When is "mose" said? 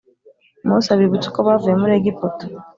0.67-0.87